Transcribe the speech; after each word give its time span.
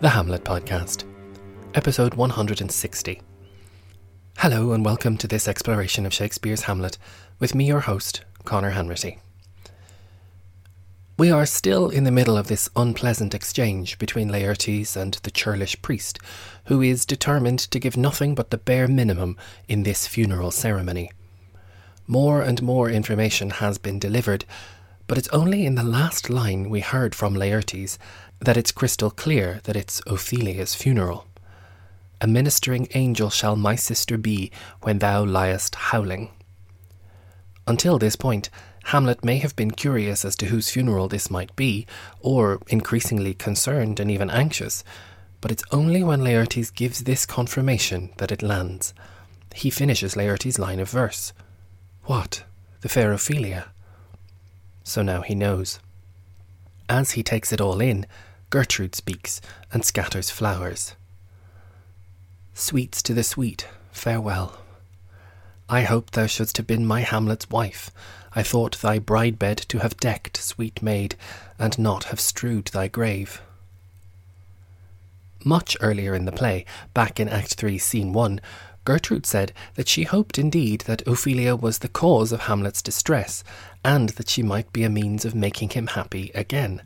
The 0.00 0.10
Hamlet 0.10 0.44
Podcast, 0.44 1.02
episode 1.74 2.14
160. 2.14 3.20
Hello, 4.36 4.70
and 4.70 4.84
welcome 4.84 5.16
to 5.16 5.26
this 5.26 5.48
exploration 5.48 6.06
of 6.06 6.14
Shakespeare's 6.14 6.62
Hamlet 6.62 6.98
with 7.40 7.52
me, 7.52 7.66
your 7.66 7.80
host, 7.80 8.22
Conor 8.44 8.70
Hanratty. 8.70 9.18
We 11.18 11.32
are 11.32 11.44
still 11.44 11.90
in 11.90 12.04
the 12.04 12.12
middle 12.12 12.36
of 12.36 12.46
this 12.46 12.70
unpleasant 12.76 13.34
exchange 13.34 13.98
between 13.98 14.30
Laertes 14.30 14.96
and 14.96 15.14
the 15.14 15.32
churlish 15.32 15.82
priest, 15.82 16.20
who 16.66 16.80
is 16.80 17.04
determined 17.04 17.58
to 17.58 17.80
give 17.80 17.96
nothing 17.96 18.36
but 18.36 18.52
the 18.52 18.58
bare 18.58 18.86
minimum 18.86 19.36
in 19.66 19.82
this 19.82 20.06
funeral 20.06 20.52
ceremony. 20.52 21.10
More 22.06 22.40
and 22.40 22.62
more 22.62 22.88
information 22.88 23.50
has 23.50 23.78
been 23.78 23.98
delivered, 23.98 24.44
but 25.08 25.18
it's 25.18 25.28
only 25.28 25.66
in 25.66 25.74
the 25.74 25.82
last 25.82 26.30
line 26.30 26.70
we 26.70 26.80
heard 26.80 27.16
from 27.16 27.34
Laertes 27.34 27.98
that 28.40 28.56
it's 28.56 28.72
crystal 28.72 29.10
clear 29.10 29.60
that 29.64 29.76
it's 29.76 30.00
Ophelia's 30.06 30.74
funeral. 30.74 31.26
A 32.20 32.26
ministering 32.26 32.88
angel 32.94 33.30
shall 33.30 33.56
my 33.56 33.76
sister 33.76 34.18
be 34.18 34.50
when 34.82 34.98
thou 34.98 35.24
liest 35.24 35.74
howling. 35.74 36.30
Until 37.66 37.98
this 37.98 38.16
point, 38.16 38.50
Hamlet 38.84 39.22
may 39.22 39.36
have 39.38 39.54
been 39.54 39.70
curious 39.70 40.24
as 40.24 40.34
to 40.36 40.46
whose 40.46 40.70
funeral 40.70 41.08
this 41.08 41.30
might 41.30 41.54
be, 41.56 41.86
or 42.20 42.60
increasingly 42.68 43.34
concerned 43.34 44.00
and 44.00 44.10
even 44.10 44.30
anxious, 44.30 44.82
but 45.40 45.52
it's 45.52 45.64
only 45.70 46.02
when 46.02 46.20
Laertes 46.22 46.74
gives 46.74 47.04
this 47.04 47.26
confirmation 47.26 48.10
that 48.16 48.32
it 48.32 48.42
lands. 48.42 48.94
He 49.54 49.70
finishes 49.70 50.14
Laertes' 50.14 50.58
line 50.58 50.80
of 50.80 50.88
verse. 50.88 51.32
What? 52.04 52.44
The 52.80 52.88
fair 52.88 53.12
Ophelia? 53.12 53.66
So 54.84 55.02
now 55.02 55.20
he 55.20 55.34
knows. 55.34 55.80
As 56.88 57.12
he 57.12 57.22
takes 57.22 57.52
it 57.52 57.60
all 57.60 57.80
in, 57.80 58.06
Gertrude 58.50 58.94
speaks 58.94 59.40
and 59.72 59.84
scatters 59.84 60.30
flowers. 60.30 60.94
Sweets 62.54 63.02
to 63.02 63.14
the 63.14 63.22
sweet, 63.22 63.68
farewell. 63.92 64.58
I 65.68 65.82
hoped 65.82 66.14
thou 66.14 66.26
shouldst 66.26 66.56
have 66.56 66.66
been 66.66 66.86
my 66.86 67.02
Hamlet's 67.02 67.50
wife. 67.50 67.90
I 68.34 68.42
thought 68.42 68.80
thy 68.80 68.98
bride 68.98 69.38
bed 69.38 69.58
to 69.68 69.78
have 69.78 69.98
decked, 69.98 70.38
sweet 70.38 70.82
maid, 70.82 71.14
and 71.58 71.78
not 71.78 72.04
have 72.04 72.20
strewed 72.20 72.68
thy 72.68 72.88
grave. 72.88 73.42
Much 75.44 75.76
earlier 75.80 76.14
in 76.14 76.24
the 76.24 76.32
play, 76.32 76.64
back 76.94 77.20
in 77.20 77.28
Act 77.28 77.54
3, 77.54 77.78
Scene 77.78 78.12
1, 78.12 78.40
Gertrude 78.88 79.26
said 79.26 79.52
that 79.74 79.86
she 79.86 80.04
hoped 80.04 80.38
indeed 80.38 80.80
that 80.86 81.06
Ophelia 81.06 81.54
was 81.54 81.80
the 81.80 81.90
cause 81.90 82.32
of 82.32 82.44
Hamlet's 82.44 82.80
distress, 82.80 83.44
and 83.84 84.08
that 84.16 84.30
she 84.30 84.42
might 84.42 84.72
be 84.72 84.82
a 84.82 84.88
means 84.88 85.26
of 85.26 85.34
making 85.34 85.68
him 85.68 85.88
happy 85.88 86.30
again. 86.34 86.80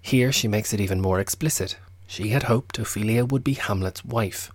Here 0.00 0.32
she 0.32 0.48
makes 0.48 0.72
it 0.72 0.80
even 0.80 1.02
more 1.02 1.20
explicit. 1.20 1.76
She 2.06 2.28
had 2.28 2.44
hoped 2.44 2.78
Ophelia 2.78 3.26
would 3.26 3.44
be 3.44 3.52
Hamlet's 3.52 4.06
wife. 4.06 4.50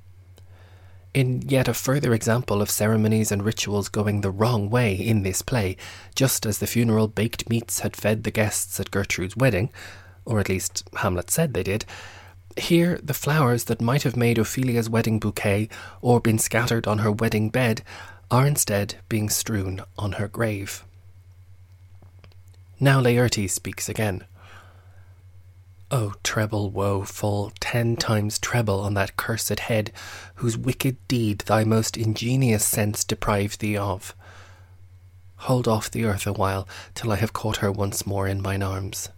In 1.14 1.44
yet 1.44 1.67
a 1.67 1.75
further 1.75 2.11
example 2.11 2.59
of 2.59 2.72
ceremonies 2.72 3.31
and 3.31 3.45
rituals 3.45 3.88
going 3.88 4.22
the 4.22 4.31
wrong 4.31 4.67
way 4.72 4.95
in 4.95 5.22
this 5.22 5.44
play, 5.44 5.78
just 6.16 6.48
as 6.48 6.58
the 6.58 6.66
funeral 6.66 7.08
baked 7.08 7.52
meats 7.52 7.81
had 7.81 7.95
fed 7.95 8.23
the 8.23 8.31
guests 8.31 8.80
at 8.80 8.89
Gertrude's 8.89 9.38
wedding, 9.38 9.70
or 10.26 10.39
at 10.39 10.50
least 10.50 10.89
Hamlet 10.95 11.30
said 11.30 11.53
they 11.53 11.61
did, 11.61 11.86
here 12.57 12.99
the 13.02 13.13
flowers 13.13 13.66
that 13.66 13.81
might 13.81 14.03
have 14.03 14.16
made 14.16 14.38
Ophelia's 14.38 14.89
wedding 14.89 15.19
bouquet 15.19 15.69
or 16.02 16.19
been 16.19 16.38
scattered 16.38 16.88
on 16.88 16.99
her 16.99 17.11
wedding 17.11 17.49
bed 17.49 17.81
are 18.30 18.47
instead 18.47 18.95
being 19.09 19.30
strewn 19.30 19.81
on 19.97 20.13
her 20.13 20.27
grave. 20.27 20.85
Now 22.80 23.02
Laertes 23.02 23.52
speaks 23.52 23.87
again. 23.89 24.26
O 25.92 26.14
treble 26.23 26.71
woe 26.71 27.03
fall 27.03 27.52
ten 27.59 27.98
times 27.98 28.39
treble 28.39 28.80
on 28.80 28.93
that 28.93 29.17
cursed 29.17 29.59
head, 29.59 29.92
whose 30.36 30.58
wicked 30.58 30.95
deed 31.09 31.39
thy 31.39 31.65
most 31.65 31.97
ingenious 31.97 32.65
sense 32.65 33.03
deprived 33.03 33.59
thee 33.59 33.76
of. 33.76 34.15
Hold 35.36 35.67
off 35.67 35.92
the 35.92 36.05
earth 36.05 36.26
awhile, 36.26 36.67
till 36.95 37.11
I 37.11 37.17
have 37.17 37.33
caught 37.33 37.58
her 37.58 37.71
once 37.71 38.05
more 38.05 38.27
in 38.27 38.42
mine 38.42 38.64
arms. 38.64 39.09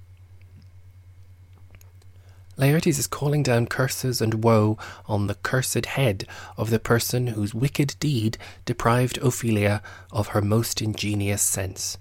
Laertes 2.58 3.00
is 3.00 3.08
calling 3.08 3.42
down 3.42 3.66
curses 3.66 4.22
and 4.22 4.44
woe 4.44 4.78
on 5.08 5.28
the 5.28 5.36
cursed 5.36 5.86
head 5.88 6.28
of 6.56 6.70
the 6.70 6.80
person 6.80 7.28
whose 7.28 7.54
wicked 7.54 7.96
deed 8.00 8.38
deprived 8.66 9.18
Ophelia 9.18 9.82
of 10.12 10.30
her 10.30 10.42
most 10.42 10.82
ingenious 10.82 11.42
sense. 11.42 11.98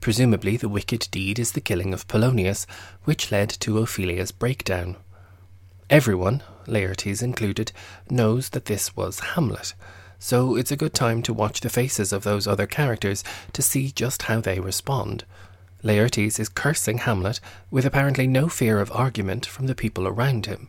Presumably, 0.00 0.56
the 0.56 0.68
wicked 0.68 1.08
deed 1.10 1.38
is 1.38 1.52
the 1.52 1.60
killing 1.60 1.92
of 1.92 2.08
Polonius, 2.08 2.66
which 3.04 3.30
led 3.30 3.50
to 3.60 3.78
Ophelia's 3.78 4.32
breakdown. 4.32 4.96
Everyone, 5.90 6.42
Laertes 6.66 7.22
included, 7.22 7.72
knows 8.08 8.50
that 8.50 8.66
this 8.66 8.96
was 8.96 9.20
Hamlet, 9.20 9.74
so 10.18 10.56
it's 10.56 10.72
a 10.72 10.76
good 10.76 10.94
time 10.94 11.22
to 11.22 11.34
watch 11.34 11.60
the 11.60 11.68
faces 11.68 12.12
of 12.12 12.22
those 12.22 12.46
other 12.46 12.66
characters 12.66 13.22
to 13.52 13.60
see 13.60 13.90
just 13.90 14.22
how 14.22 14.40
they 14.40 14.60
respond. 14.60 15.24
Laertes 15.82 16.40
is 16.40 16.48
cursing 16.48 16.98
Hamlet 16.98 17.40
with 17.70 17.86
apparently 17.86 18.26
no 18.26 18.48
fear 18.48 18.80
of 18.80 18.90
argument 18.92 19.46
from 19.46 19.66
the 19.66 19.74
people 19.74 20.06
around 20.08 20.46
him. 20.46 20.68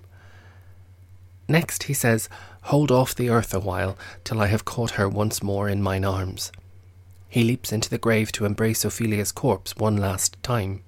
Next, 1.47 1.84
he 1.84 1.94
says, 1.94 2.30
Hold 2.64 2.92
off 2.92 3.16
the 3.16 3.30
earth 3.30 3.53
a 3.53 3.59
while, 3.59 3.98
till 4.24 4.40
I 4.40 4.48
have 4.48 4.66
caught 4.66 4.92
her 4.92 5.09
once 5.09 5.42
more 5.42 5.68
in 5.68 5.81
mine 5.81 6.06
arms. 6.06 6.52
He 7.28 7.44
leaps 7.44 7.72
into 7.72 7.90
the 7.90 7.98
grave 7.98 8.31
to 8.34 8.46
embrace 8.46 8.86
Ophelia's 8.86 9.31
corpse 9.31 9.75
one 9.75 9.98
last 9.98 10.42
time. 10.44 10.84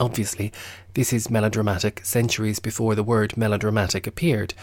Obviously, 0.00 0.52
this 0.94 1.12
is 1.12 1.30
melodramatic 1.30 2.04
centuries 2.04 2.58
before 2.58 2.96
the 2.96 3.04
word 3.04 3.36
melodramatic 3.36 4.08
appeared. 4.08 4.54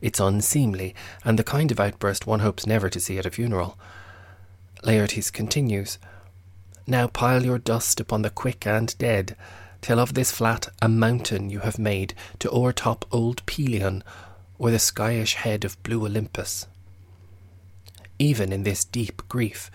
It's 0.00 0.20
unseemly, 0.20 0.94
and 1.24 1.38
the 1.38 1.44
kind 1.44 1.70
of 1.70 1.80
outburst 1.80 2.26
one 2.26 2.40
hopes 2.40 2.66
never 2.66 2.88
to 2.88 3.00
see 3.00 3.18
at 3.18 3.26
a 3.26 3.30
funeral. 3.30 3.78
Laertes 4.82 5.30
continues 5.30 5.98
Now 6.86 7.08
pile 7.08 7.44
your 7.44 7.58
dust 7.58 7.98
upon 7.98 8.22
the 8.22 8.30
quick 8.30 8.66
and 8.66 8.96
dead, 8.98 9.36
till 9.80 9.98
of 9.98 10.14
this 10.14 10.30
flat 10.30 10.68
a 10.80 10.88
mountain 10.88 11.50
you 11.50 11.60
have 11.60 11.78
made 11.78 12.14
to 12.38 12.50
o'ertop 12.50 13.04
old 13.10 13.44
Pelion, 13.46 14.02
or 14.58 14.70
the 14.70 14.78
skyish 14.78 15.34
head 15.34 15.64
of 15.64 15.82
blue 15.82 16.06
Olympus. 16.06 16.66
Even 18.18 18.52
in 18.52 18.62
this 18.62 18.84
deep 18.84 19.22
grief, 19.28 19.70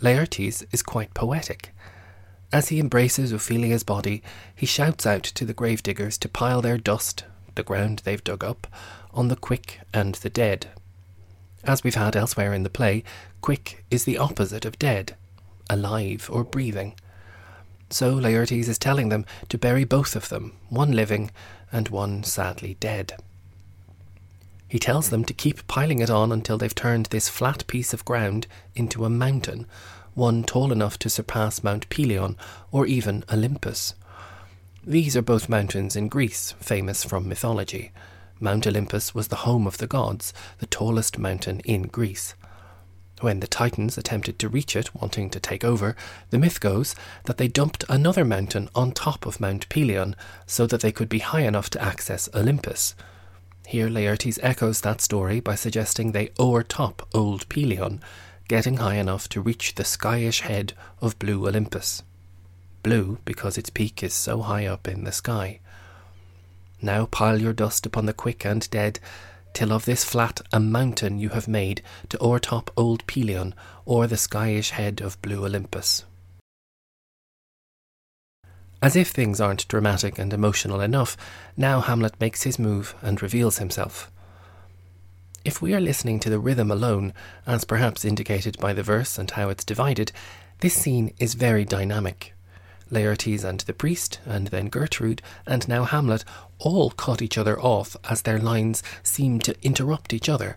Laertes 0.00 0.64
is 0.72 0.82
quite 0.82 1.14
poetic. 1.14 1.70
As 2.52 2.68
he 2.68 2.80
embraces 2.80 3.32
Ophelia's 3.32 3.82
body, 3.82 4.22
he 4.54 4.66
shouts 4.66 5.06
out 5.06 5.22
to 5.22 5.44
the 5.44 5.54
gravediggers 5.54 6.18
to 6.18 6.28
pile 6.28 6.62
their 6.62 6.78
dust, 6.78 7.24
the 7.54 7.62
ground 7.62 8.02
they've 8.04 8.22
dug 8.22 8.44
up, 8.44 8.66
on 9.14 9.28
the 9.28 9.36
quick 9.36 9.80
and 9.94 10.16
the 10.16 10.30
dead. 10.30 10.68
As 11.64 11.82
we've 11.82 11.94
had 11.94 12.14
elsewhere 12.14 12.52
in 12.52 12.62
the 12.62 12.70
play, 12.70 13.02
quick 13.40 13.84
is 13.90 14.04
the 14.04 14.18
opposite 14.18 14.64
of 14.64 14.78
dead, 14.78 15.16
alive 15.68 16.28
or 16.32 16.44
breathing. 16.44 16.94
So 17.90 18.16
Laertes 18.16 18.68
is 18.68 18.78
telling 18.78 19.08
them 19.08 19.24
to 19.48 19.58
bury 19.58 19.84
both 19.84 20.16
of 20.16 20.28
them, 20.28 20.52
one 20.68 20.92
living 20.92 21.30
and 21.72 21.88
one 21.88 22.24
sadly 22.24 22.76
dead. 22.80 23.14
He 24.68 24.78
tells 24.78 25.10
them 25.10 25.24
to 25.24 25.34
keep 25.34 25.66
piling 25.68 26.00
it 26.00 26.10
on 26.10 26.32
until 26.32 26.58
they've 26.58 26.74
turned 26.74 27.06
this 27.06 27.28
flat 27.28 27.66
piece 27.66 27.92
of 27.92 28.04
ground 28.04 28.46
into 28.74 29.04
a 29.04 29.10
mountain, 29.10 29.66
one 30.14 30.42
tall 30.42 30.72
enough 30.72 30.98
to 30.98 31.10
surpass 31.10 31.62
Mount 31.62 31.88
Pelion 31.88 32.36
or 32.72 32.86
even 32.86 33.22
Olympus. 33.32 33.94
These 34.84 35.16
are 35.16 35.22
both 35.22 35.48
mountains 35.48 35.94
in 35.94 36.08
Greece, 36.08 36.54
famous 36.58 37.04
from 37.04 37.28
mythology. 37.28 37.92
Mount 38.40 38.66
Olympus 38.66 39.14
was 39.14 39.28
the 39.28 39.36
home 39.36 39.66
of 39.66 39.78
the 39.78 39.86
gods, 39.86 40.32
the 40.58 40.66
tallest 40.66 41.18
mountain 41.18 41.60
in 41.60 41.82
Greece. 41.82 42.34
When 43.20 43.40
the 43.40 43.46
Titans 43.46 43.96
attempted 43.96 44.38
to 44.38 44.48
reach 44.48 44.76
it, 44.76 44.94
wanting 44.94 45.30
to 45.30 45.40
take 45.40 45.64
over, 45.64 45.96
the 46.28 46.38
myth 46.38 46.60
goes 46.60 46.94
that 47.24 47.38
they 47.38 47.48
dumped 47.48 47.82
another 47.88 48.26
mountain 48.26 48.68
on 48.74 48.92
top 48.92 49.24
of 49.24 49.40
Mount 49.40 49.68
Pelion 49.70 50.14
so 50.46 50.66
that 50.66 50.82
they 50.82 50.92
could 50.92 51.08
be 51.08 51.20
high 51.20 51.40
enough 51.40 51.70
to 51.70 51.82
access 51.82 52.28
Olympus. 52.34 52.94
Here 53.66 53.88
Laertes 53.88 54.38
echoes 54.42 54.82
that 54.82 55.00
story 55.00 55.40
by 55.40 55.54
suggesting 55.54 56.12
they 56.12 56.30
o'ertop 56.38 57.08
old 57.14 57.48
Pelion, 57.48 58.00
getting 58.48 58.76
high 58.76 58.96
enough 58.96 59.28
to 59.30 59.40
reach 59.40 59.74
the 59.74 59.82
skyish 59.82 60.40
head 60.42 60.74
of 61.00 61.18
blue 61.18 61.48
Olympus. 61.48 62.02
Blue 62.82 63.18
because 63.24 63.56
its 63.56 63.70
peak 63.70 64.02
is 64.02 64.12
so 64.12 64.42
high 64.42 64.66
up 64.66 64.86
in 64.86 65.04
the 65.04 65.10
sky. 65.10 65.58
Now 66.82 67.06
pile 67.06 67.40
your 67.40 67.54
dust 67.54 67.86
upon 67.86 68.04
the 68.04 68.12
quick 68.12 68.44
and 68.44 68.68
dead, 68.70 69.00
till 69.56 69.72
of 69.72 69.86
this 69.86 70.04
flat 70.04 70.42
a 70.52 70.60
mountain 70.60 71.18
you 71.18 71.30
have 71.30 71.48
made 71.48 71.80
to 72.10 72.22
o'ertop 72.22 72.70
old 72.76 73.06
Pelion, 73.06 73.54
or 73.86 74.06
the 74.06 74.18
skyish 74.18 74.68
head 74.68 75.00
of 75.00 75.20
blue 75.22 75.46
Olympus. 75.46 76.04
As 78.82 78.96
if 78.96 79.08
things 79.08 79.40
aren't 79.40 79.66
dramatic 79.66 80.18
and 80.18 80.30
emotional 80.34 80.82
enough, 80.82 81.16
now 81.56 81.80
Hamlet 81.80 82.20
makes 82.20 82.42
his 82.42 82.58
move 82.58 82.94
and 83.00 83.22
reveals 83.22 83.56
himself. 83.56 84.10
If 85.42 85.62
we 85.62 85.74
are 85.74 85.80
listening 85.80 86.20
to 86.20 86.28
the 86.28 86.38
rhythm 86.38 86.70
alone, 86.70 87.14
as 87.46 87.64
perhaps 87.64 88.04
indicated 88.04 88.58
by 88.58 88.74
the 88.74 88.82
verse 88.82 89.16
and 89.16 89.30
how 89.30 89.48
it's 89.48 89.64
divided, 89.64 90.12
this 90.60 90.74
scene 90.74 91.14
is 91.18 91.32
very 91.32 91.64
dynamic. 91.64 92.34
Laertes 92.90 93.44
and 93.44 93.60
the 93.60 93.72
priest, 93.72 94.20
and 94.24 94.48
then 94.48 94.68
Gertrude, 94.68 95.22
and 95.46 95.66
now 95.68 95.84
Hamlet, 95.84 96.24
all 96.58 96.90
cut 96.90 97.20
each 97.20 97.38
other 97.38 97.58
off 97.60 97.96
as 98.08 98.22
their 98.22 98.38
lines 98.38 98.82
seem 99.02 99.40
to 99.40 99.56
interrupt 99.62 100.12
each 100.12 100.28
other. 100.28 100.56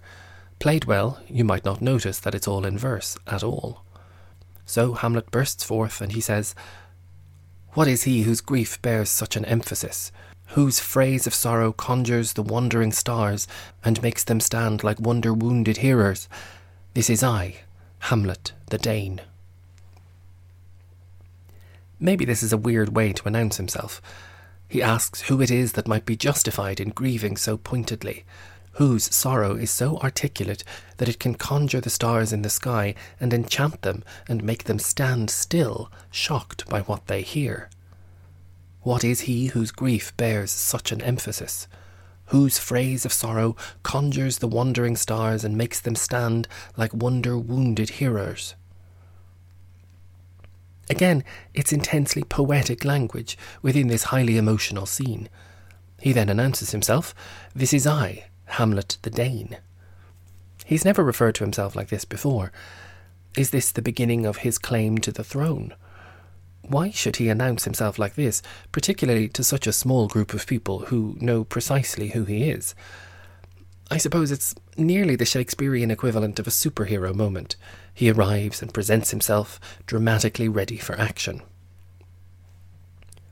Played 0.59 0.85
well, 0.85 1.19
you 1.27 1.43
might 1.43 1.65
not 1.65 1.81
notice 1.81 2.19
that 2.19 2.35
it's 2.35 2.47
all 2.47 2.65
in 2.65 2.77
verse 2.77 3.17
at 3.27 3.43
all. 3.43 3.83
So 4.65 4.93
Hamlet 4.93 5.31
bursts 5.31 5.63
forth 5.63 6.01
and 6.01 6.11
he 6.11 6.21
says, 6.21 6.53
What 7.73 7.87
is 7.87 8.03
he 8.03 8.23
whose 8.23 8.41
grief 8.41 8.81
bears 8.81 9.09
such 9.09 9.35
an 9.35 9.45
emphasis? 9.45 10.11
Whose 10.49 10.79
phrase 10.79 11.25
of 11.25 11.33
sorrow 11.33 11.71
conjures 11.71 12.33
the 12.33 12.43
wandering 12.43 12.91
stars 12.91 13.47
and 13.83 14.01
makes 14.01 14.23
them 14.23 14.39
stand 14.39 14.83
like 14.83 14.99
wonder 14.99 15.33
wounded 15.33 15.77
hearers? 15.77 16.27
This 16.93 17.09
is 17.09 17.23
I, 17.23 17.61
Hamlet 17.99 18.51
the 18.69 18.77
Dane. 18.77 19.21
Maybe 21.99 22.23
this 22.23 22.41
is 22.41 22.53
a 22.53 22.57
weird 22.57 22.95
way 22.95 23.11
to 23.11 23.27
announce 23.27 23.57
himself. 23.57 24.01
He 24.67 24.81
asks 24.81 25.21
who 25.23 25.41
it 25.41 25.51
is 25.51 25.73
that 25.73 25.87
might 25.87 26.05
be 26.05 26.15
justified 26.15 26.79
in 26.79 26.89
grieving 26.91 27.35
so 27.35 27.57
pointedly, 27.57 28.23
whose 28.73 29.13
sorrow 29.13 29.55
is 29.55 29.69
so 29.69 29.97
articulate 29.97 30.63
that 30.97 31.09
it 31.09 31.19
can 31.19 31.35
conjure 31.35 31.81
the 31.81 31.89
stars 31.89 32.31
in 32.31 32.43
the 32.43 32.49
sky 32.49 32.95
and 33.19 33.33
enchant 33.33 33.81
them 33.81 34.03
and 34.27 34.43
make 34.43 34.63
them 34.63 34.79
stand 34.79 35.29
still, 35.29 35.91
shocked 36.09 36.69
by 36.69 36.81
what 36.81 37.07
they 37.07 37.21
hear. 37.21 37.69
What 38.81 39.03
is 39.03 39.21
he 39.21 39.47
whose 39.47 39.71
grief 39.71 40.15
bears 40.15 40.51
such 40.51 40.93
an 40.93 41.01
emphasis? 41.01 41.67
Whose 42.27 42.59
phrase 42.59 43.03
of 43.03 43.11
sorrow 43.11 43.57
conjures 43.83 44.37
the 44.37 44.47
wandering 44.47 44.95
stars 44.95 45.43
and 45.43 45.57
makes 45.57 45.81
them 45.81 45.95
stand 45.95 46.47
like 46.77 46.93
wonder 46.93 47.37
wounded 47.37 47.89
hearers? 47.89 48.55
Again, 50.89 51.23
it's 51.53 51.71
intensely 51.71 52.23
poetic 52.23 52.83
language 52.83 53.37
within 53.61 53.87
this 53.87 54.05
highly 54.05 54.37
emotional 54.37 54.85
scene. 54.85 55.29
He 56.01 56.13
then 56.13 56.29
announces 56.29 56.71
himself 56.71 57.13
This 57.53 57.73
is 57.73 57.85
I, 57.85 58.25
Hamlet 58.45 58.97
the 59.03 59.09
Dane. 59.09 59.57
He's 60.65 60.85
never 60.85 61.03
referred 61.03 61.35
to 61.35 61.43
himself 61.43 61.75
like 61.75 61.89
this 61.89 62.05
before. 62.05 62.51
Is 63.37 63.51
this 63.51 63.71
the 63.71 63.81
beginning 63.81 64.25
of 64.25 64.37
his 64.37 64.57
claim 64.57 64.97
to 64.99 65.11
the 65.11 65.23
throne? 65.23 65.75
Why 66.61 66.91
should 66.91 67.17
he 67.17 67.29
announce 67.29 67.63
himself 67.63 67.97
like 67.97 68.15
this, 68.15 68.41
particularly 68.71 69.27
to 69.29 69.43
such 69.43 69.65
a 69.65 69.73
small 69.73 70.07
group 70.07 70.33
of 70.33 70.47
people 70.47 70.79
who 70.79 71.17
know 71.19 71.43
precisely 71.43 72.09
who 72.09 72.25
he 72.25 72.49
is? 72.49 72.75
I 73.91 73.97
suppose 73.97 74.29
it's 74.29 74.53
nearly 74.77 75.15
the 75.15 75.25
Shakespearean 75.25 75.89
equivalent 75.89 76.37
of 76.37 76.45
a 76.45 76.51
superhero 76.51 77.13
moment. 77.13 77.55
He 77.91 78.11
arrives 78.11 78.61
and 78.61 78.73
presents 78.73 79.09
himself, 79.09 79.59
dramatically 79.87 80.47
ready 80.47 80.77
for 80.77 80.99
action. 80.99 81.41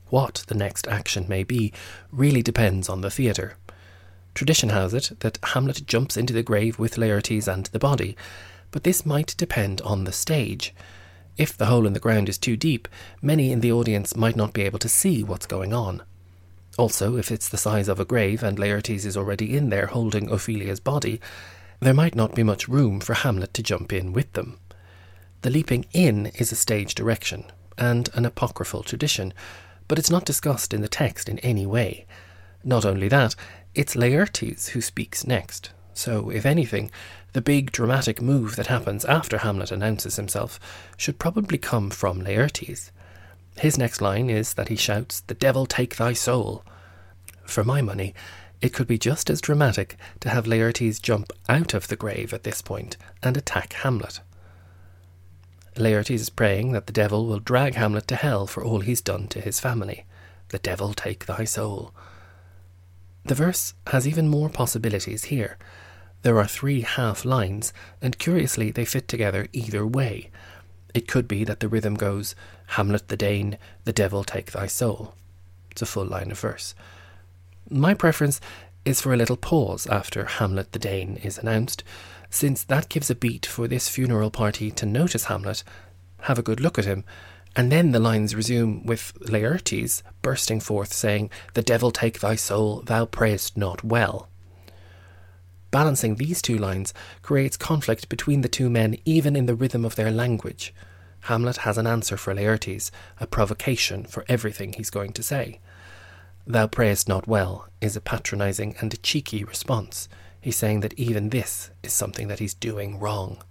What 0.09 0.45
the 0.47 0.55
next 0.55 0.87
action 0.87 1.27
may 1.27 1.43
be 1.43 1.73
really 2.11 2.41
depends 2.41 2.89
on 2.89 3.01
the 3.01 3.11
theatre. 3.11 3.57
Tradition 4.33 4.69
has 4.69 4.95
it 4.95 5.11
that 5.19 5.37
Hamlet 5.43 5.85
jumps 5.85 6.17
into 6.17 6.33
the 6.33 6.43
grave 6.43 6.79
with 6.79 6.97
Laertes 6.97 7.47
and 7.47 7.67
the 7.67 7.79
body, 7.79 8.17
but 8.71 8.83
this 8.83 9.05
might 9.05 9.35
depend 9.37 9.79
on 9.81 10.05
the 10.05 10.11
stage. 10.11 10.73
If 11.37 11.55
the 11.55 11.67
hole 11.67 11.85
in 11.85 11.93
the 11.93 11.99
ground 11.99 12.29
is 12.29 12.37
too 12.39 12.57
deep, 12.57 12.87
many 13.21 13.51
in 13.51 13.59
the 13.59 13.71
audience 13.71 14.15
might 14.15 14.35
not 14.35 14.53
be 14.53 14.63
able 14.63 14.79
to 14.79 14.89
see 14.89 15.23
what's 15.23 15.45
going 15.45 15.71
on. 15.71 16.01
Also, 16.77 17.17
if 17.17 17.31
it's 17.31 17.49
the 17.49 17.57
size 17.57 17.87
of 17.87 17.99
a 17.99 18.05
grave 18.05 18.43
and 18.43 18.59
Laertes 18.59 19.03
is 19.03 19.17
already 19.17 19.57
in 19.57 19.69
there 19.69 19.87
holding 19.87 20.29
Ophelia's 20.29 20.79
body, 20.79 21.19
there 21.79 21.93
might 21.93 22.15
not 22.15 22.35
be 22.35 22.43
much 22.43 22.67
room 22.67 22.99
for 22.99 23.15
Hamlet 23.15 23.53
to 23.55 23.63
jump 23.63 23.91
in 23.91 24.13
with 24.13 24.31
them. 24.33 24.59
The 25.41 25.49
leaping 25.49 25.85
in 25.91 26.27
is 26.27 26.51
a 26.51 26.55
stage 26.55 26.93
direction 26.93 27.45
and 27.77 28.09
an 28.13 28.25
apocryphal 28.25 28.83
tradition, 28.83 29.33
but 29.87 29.97
it's 29.97 30.09
not 30.09 30.25
discussed 30.25 30.73
in 30.73 30.81
the 30.81 30.87
text 30.87 31.27
in 31.27 31.39
any 31.39 31.65
way. 31.65 32.05
Not 32.63 32.85
only 32.85 33.07
that, 33.07 33.35
it's 33.73 33.95
Laertes 33.95 34.69
who 34.69 34.81
speaks 34.81 35.25
next, 35.25 35.71
so 35.93 36.29
if 36.29 36.45
anything, 36.45 36.91
the 37.33 37.41
big 37.41 37.71
dramatic 37.71 38.21
move 38.21 38.55
that 38.55 38.67
happens 38.67 39.05
after 39.05 39.39
Hamlet 39.39 39.71
announces 39.71 40.15
himself 40.15 40.59
should 40.95 41.19
probably 41.19 41.57
come 41.57 41.89
from 41.89 42.21
Laertes. 42.23 42.91
His 43.59 43.77
next 43.77 44.01
line 44.01 44.29
is 44.29 44.53
that 44.53 44.69
he 44.69 44.75
shouts, 44.75 45.21
The 45.21 45.33
devil 45.33 45.65
take 45.65 45.95
thy 45.95 46.13
soul. 46.13 46.63
For 47.45 47.63
my 47.63 47.81
money, 47.81 48.13
it 48.61 48.73
could 48.73 48.87
be 48.87 48.97
just 48.97 49.29
as 49.29 49.41
dramatic 49.41 49.97
to 50.19 50.29
have 50.29 50.45
Laertes 50.45 51.01
jump 51.01 51.31
out 51.47 51.73
of 51.73 51.87
the 51.87 51.95
grave 51.95 52.33
at 52.33 52.43
this 52.43 52.61
point 52.61 52.97
and 53.23 53.37
attack 53.37 53.73
Hamlet. 53.73 54.19
Laertes 55.75 56.21
is 56.21 56.29
praying 56.29 56.71
that 56.71 56.87
the 56.87 56.93
devil 56.93 57.27
will 57.27 57.39
drag 57.39 57.75
Hamlet 57.75 58.07
to 58.07 58.15
hell 58.15 58.47
for 58.47 58.63
all 58.63 58.79
he's 58.79 59.01
done 59.01 59.27
to 59.29 59.41
his 59.41 59.59
family. 59.59 60.05
The 60.49 60.59
devil 60.59 60.93
take 60.93 61.25
thy 61.25 61.43
soul. 61.43 61.93
The 63.25 63.35
verse 63.35 63.73
has 63.87 64.07
even 64.07 64.27
more 64.27 64.49
possibilities 64.49 65.25
here. 65.25 65.57
There 66.23 66.39
are 66.39 66.47
three 66.47 66.81
half 66.81 67.25
lines, 67.25 67.73
and 68.01 68.17
curiously 68.17 68.71
they 68.71 68.85
fit 68.85 69.07
together 69.07 69.47
either 69.51 69.85
way. 69.85 70.31
It 70.93 71.07
could 71.07 71.27
be 71.27 71.43
that 71.43 71.59
the 71.59 71.67
rhythm 71.67 71.93
goes, 71.93 72.35
Hamlet 72.67 73.07
the 73.07 73.17
Dane, 73.17 73.57
the 73.85 73.93
devil 73.93 74.23
take 74.23 74.51
thy 74.51 74.67
soul. 74.67 75.13
It's 75.71 75.81
a 75.81 75.85
full 75.85 76.05
line 76.05 76.31
of 76.31 76.39
verse. 76.39 76.75
My 77.69 77.93
preference 77.93 78.39
is 78.85 79.01
for 79.01 79.13
a 79.13 79.17
little 79.17 79.37
pause 79.37 79.87
after 79.87 80.25
Hamlet 80.25 80.71
the 80.71 80.79
Dane 80.79 81.17
is 81.17 81.37
announced, 81.37 81.83
since 82.29 82.63
that 82.63 82.89
gives 82.89 83.09
a 83.09 83.15
beat 83.15 83.45
for 83.45 83.67
this 83.67 83.89
funeral 83.89 84.31
party 84.31 84.71
to 84.71 84.85
notice 84.85 85.25
Hamlet, 85.25 85.63
have 86.21 86.39
a 86.39 86.43
good 86.43 86.59
look 86.59 86.77
at 86.77 86.85
him, 86.85 87.03
and 87.55 87.71
then 87.71 87.91
the 87.91 87.99
lines 87.99 88.35
resume 88.35 88.83
with 88.85 89.13
Laertes 89.21 90.03
bursting 90.21 90.59
forth 90.59 90.93
saying, 90.93 91.29
The 91.53 91.61
devil 91.61 91.91
take 91.91 92.19
thy 92.19 92.35
soul, 92.35 92.81
thou 92.81 93.05
prayest 93.05 93.57
not 93.57 93.83
well. 93.83 94.29
Balancing 95.71 96.15
these 96.15 96.41
two 96.41 96.57
lines 96.57 96.93
creates 97.21 97.57
conflict 97.57 98.09
between 98.09 98.41
the 98.41 98.47
two 98.47 98.69
men 98.69 98.97
even 99.05 99.35
in 99.35 99.47
the 99.47 99.55
rhythm 99.55 99.83
of 99.83 99.95
their 99.95 100.11
language. 100.11 100.73
Hamlet 101.27 101.57
has 101.57 101.77
an 101.77 101.85
answer 101.85 102.15
for 102.15 102.33
Laertes, 102.33 102.89
a 103.19 103.27
provocation 103.27 104.05
for 104.05 104.23
everything 104.29 104.71
he's 104.71 104.89
going 104.89 105.11
to 105.11 105.21
say. 105.21 105.59
Thou 106.45 106.67
prayest 106.67 107.09
not 107.09 107.27
well 107.27 107.67
is 107.81 107.97
a 107.97 108.01
patronizing 108.01 108.75
and 108.79 108.93
a 108.93 108.97
cheeky 108.97 109.43
response. 109.43 110.07
He's 110.39 110.55
saying 110.55 110.79
that 110.79 110.93
even 110.93 111.29
this 111.29 111.69
is 111.83 111.91
something 111.91 112.29
that 112.29 112.39
he's 112.39 112.53
doing 112.53 112.97
wrong. 112.97 113.43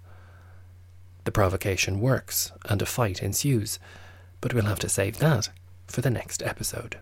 The 1.24 1.32
provocation 1.32 2.00
works, 2.00 2.50
and 2.64 2.80
a 2.80 2.86
fight 2.86 3.22
ensues, 3.22 3.78
but 4.40 4.54
we'll 4.54 4.64
have 4.64 4.78
to 4.78 4.88
save 4.88 5.18
that 5.18 5.50
for 5.86 6.00
the 6.00 6.08
next 6.10 6.42
episode. 6.42 6.96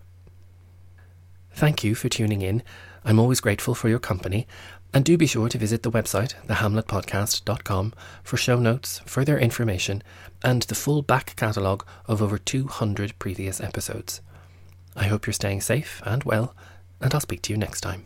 Thank 1.53 1.85
you 1.85 1.95
for 1.95 2.09
tuning 2.09 2.43
in. 2.43 2.65
I'm 3.05 3.21
always 3.21 3.41
grateful 3.41 3.77
for 3.77 3.89
your 3.89 4.01
company, 4.01 4.49
and 4.95 5.05
do 5.05 5.19
be 5.19 5.27
sure 5.27 5.49
to 5.49 5.59
visit 5.59 5.83
the 5.83 5.91
website, 5.91 6.35
thehamletpodcast.com, 6.47 7.93
for 8.23 8.37
show 8.37 8.61
notes, 8.61 9.01
further 9.05 9.37
information, 9.37 10.03
and 10.45 10.63
the 10.63 10.75
full 10.77 11.03
back 11.03 11.35
catalogue 11.35 11.85
of 12.07 12.23
over 12.23 12.39
200 12.39 13.19
previous 13.19 13.61
episodes. 13.61 14.21
I 14.95 15.07
hope 15.07 15.27
you're 15.27 15.35
staying 15.35 15.63
safe 15.63 16.01
and 16.07 16.23
well, 16.23 16.55
and 17.01 17.13
I'll 17.13 17.21
speak 17.21 17.43
to 17.43 17.53
you 17.53 17.57
next 17.57 17.81
time. 17.81 18.05